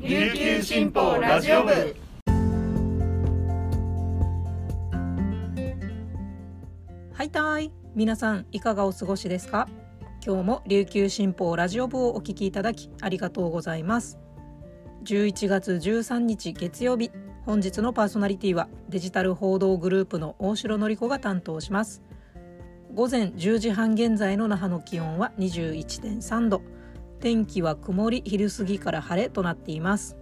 [0.00, 1.72] 琉球新報ラジオ部。
[7.12, 7.72] はいたい。
[7.96, 9.68] 皆さんいかがお過ごしですか？
[10.24, 14.20] 今日も琉球新報ラジオ部をお聞きいただきありがとうございます。
[15.02, 17.10] 11月13日月曜日
[17.44, 22.04] 本日のパーソナリティはデジタル報道グループの大城典子が担当します。
[22.94, 26.62] 午前10時半現在の那覇の気温は21.3度。
[27.20, 30.16] 天気は曇り昼過ぎから晴れとなっています。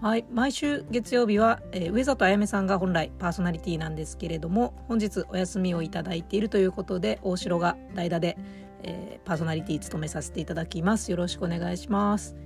[0.00, 8.38] はい毎週月曜日は、えー、上里あやめさんが本来パーソナリティなんですけれども本日お休みをいただいているということで大城が代打で、
[8.84, 11.10] えー、パーソナリティ務めさせていただきます。
[11.10, 12.36] よろしくお願いします、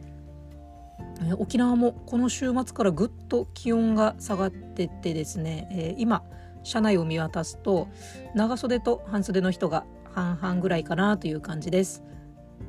[1.20, 6.22] えー、沖縄もこの週末からぐっと気温が下がってってですね、え、今
[6.62, 7.88] 車内を見渡すと
[8.34, 12.02] 長袖と半袖の人が半々ぐらいかなという感じです。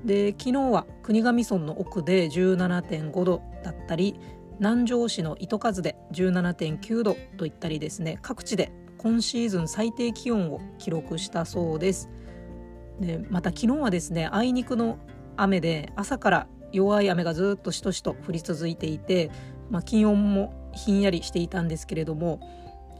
[0.06, 4.20] で昨日は国頭村の奥で17.5度だったり
[4.60, 12.10] 南城市の糸数で17.9度といったりですね各地で今シーズン最低気温を記録したそうです
[13.00, 14.98] でまた昨日はですねあいにくの
[15.36, 19.32] 雨で朝から弱い雨がずっとしとしと降り続いていて、
[19.70, 22.40] まあ、気温もひんやりしていたんですけれども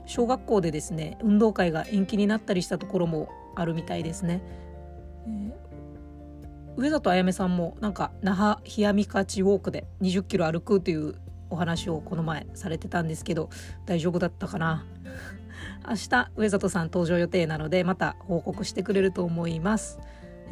[0.06, 4.42] 小学校でですね運動会が延期になったりしたところもあるみたいですね。
[5.28, 5.54] え
[6.76, 11.16] 上里あやめさんもなんか那覇冷やみかちウォークで20キロ歩くという
[11.50, 13.50] お話をこの前されてたんですけど
[13.86, 14.86] 大丈夫だったかな？
[15.88, 20.00] 明日上里さん登場予定なのでまた報告してくれると思います。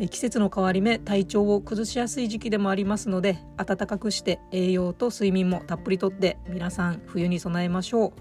[0.10, 8.12] 季節の変わり目体調を崩しやすい時期でもありますので暖かくして栄養と睡眠もたっぷりとって皆さん冬に備えましょう。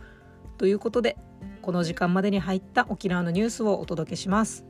[0.59, 1.17] ということで
[1.63, 4.65] この時間までに入った沖縄のニュースをお届けします。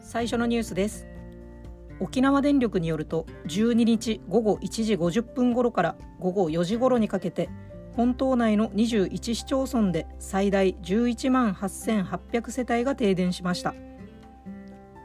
[0.00, 1.13] 最初のニュースです。
[2.00, 7.48] 沖縄電力によると12日午後1時50分頃から午後4時頃にかけて
[7.94, 13.74] 本島内の21市町村で最大11万8800世帯が停電しました。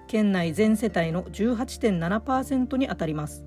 [0.07, 3.45] 県内全世帯の18.7%にあたります。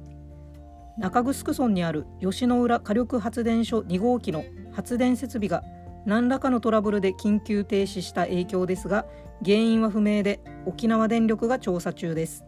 [0.96, 5.64] 中城村にある吉野浦火力発電所2号機の発電設備が
[6.06, 9.06] 何らかのトラブルで緊急停止した影響ですが
[9.44, 12.44] 原因は不明で沖縄電力が調査中です。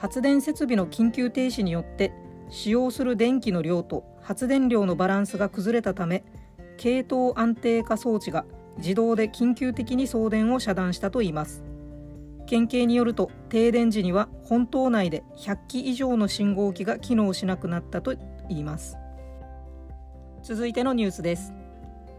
[0.00, 2.14] 発電設備の緊急停止によって
[2.48, 6.24] 使用する電気の量と発電量のバランスが崩れたため
[6.78, 8.46] 系統安定化装置が
[8.78, 11.62] 自動で緊急的に送電を遮断したといいます。
[12.46, 18.18] 県警によると停電時には本島内で100機以上の信号機が機能しなくなったとい
[18.48, 18.96] います。
[20.42, 21.52] 続いてのニュースです。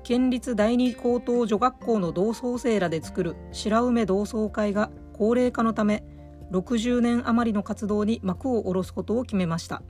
[0.04, 6.04] 県立第二高等女学校の同窓生らで作る白梅同窓会が高齢化のため
[6.52, 9.82] 60年余りの活動に幕を下ろすことを決めました。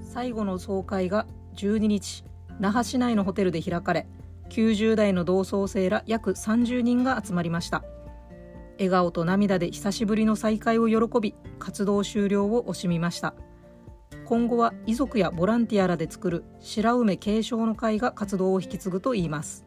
[0.00, 1.26] 最後の総会が
[1.56, 2.24] 12日
[2.60, 4.06] 那覇市内のホテルで開かれ
[4.48, 7.84] 90代の同窓生ら約30人が集まりました。
[8.78, 13.34] 笑顔と涙で久しぶりの再会を喜び活動終了を惜しみました。
[14.24, 19.64] 今後は遺族やボランティアらで作る白梅継承の会が活動を引き継ぐといいます。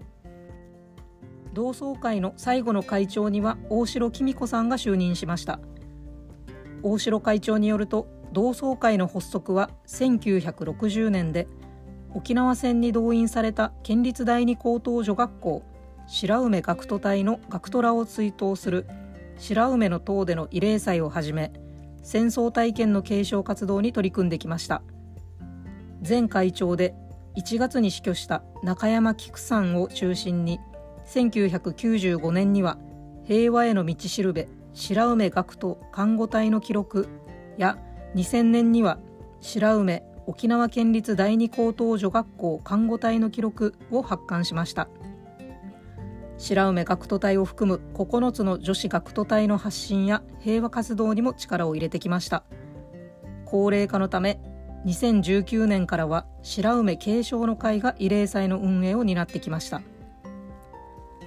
[1.53, 5.59] 同窓会の最後の会長には大城公子さんが就任しました。
[6.83, 11.47] 大城会長によると同窓会の発足は1960年で
[12.13, 15.63] 沖縄戦に動員された県立第二高等女学校
[16.07, 18.87] 白梅学徒隊の学徒らを追悼する
[19.37, 21.51] 白梅の塔での慰霊祭をはじめ
[22.03, 24.81] 戦争体験の継承活動に取り組んできました。
[26.07, 26.95] 前会長で
[27.37, 30.59] 1月に死去した中山菊さんを中心に
[31.05, 32.77] 1995年には
[33.23, 37.09] 平和への道しるべ白梅学徒看護隊の記録。
[37.57, 37.77] や
[38.15, 38.97] 2000年には
[39.39, 44.87] 白梅沖縄県立第二高等女学校看護隊の記録を発刊しました。
[46.37, 52.43] 白梅学徒隊を含む9つの女子学徒隊の発信や平和活動にも力を入れてきました。
[53.45, 54.39] 高齢化のため
[54.85, 59.81] 2019年からは白梅継承の会が慰霊祭の運営を担ってきました。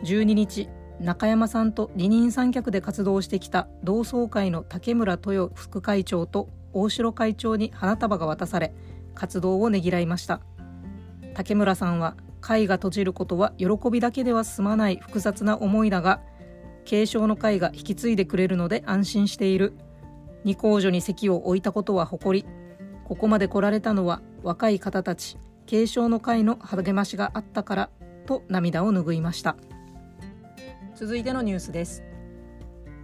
[0.02, 0.68] 12日
[1.00, 8.72] 中山さんと二人三脚で活動してきた同窓会の竹村豊副会長と大城会長に花束が渡され
[9.14, 10.40] 活動をねぎらいました。
[11.34, 16.20] 竹村さんは会が閉じることは喜びだけでは済まない複雑な思いだが
[16.84, 19.74] 継承の会が引き継いでくれるので安心している。
[20.44, 22.46] 二工女に席を置いたことは誇り
[23.04, 27.90] ここまで来られたのは若い方たち継承の会の励ましがあったから
[28.26, 29.56] と涙を拭いました。
[30.94, 32.04] 続いてのニュースです。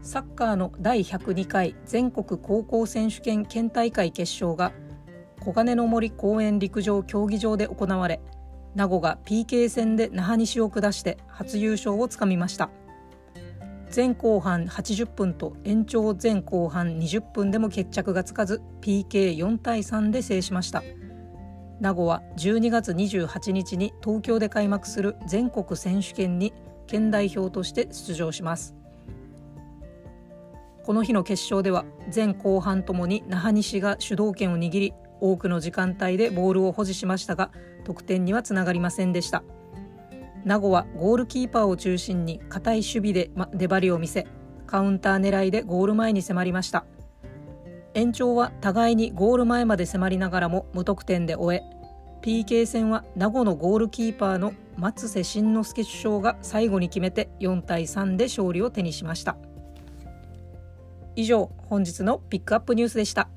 [0.02, 4.72] サッカーの第102回全国高校選手権県大会決勝が
[5.40, 8.20] 小金の森公園陸上競技場で行われ
[8.76, 12.70] 名護が PK 戦で那覇西を下して初優勝をつかみました。
[13.94, 20.84] 前後半80分と延長前後半20分でも決着がつかず PK4 対3で制しました。
[21.80, 26.52] 名護は12月28日に東京で開幕する全国選手権に
[26.90, 28.74] 県代表として出場します。
[30.84, 37.52] この日の決勝では前後半ともに那覇西が主導権を握り多くの時間帯でボールを保持しましたが
[37.84, 39.44] 得点にはつながりませんでした。
[40.44, 44.26] 名護はゴールキーパーを中心に堅い守備で粘りを見せ
[44.66, 46.86] カウンター狙いでゴール前に迫りました。
[47.94, 51.79] 延長は互いにゴール前まで迫りながらも無得点で終え
[52.22, 59.36] PK 戦は名護のゴールキーパーの松瀬慎之介首相が最後に決めて4対3で勝利を手にしました。
[61.16, 63.28] 以上本日のピックアップニュースでした。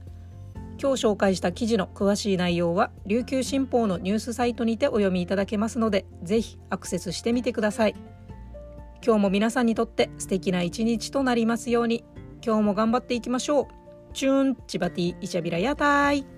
[0.82, 7.96] 今日紹介した記事の詳しい内容は琉球新報のニュースサイトにてお読みいただけますのでぜひアクセスしてみてください。
[9.06, 12.04] 今日も皆さんにとって素敵な一日となりますように。
[12.46, 13.68] 今日も頑張っていきましょう。
[14.14, 16.24] チューンチバティイチャビラ屋台。
[16.24, 16.33] thank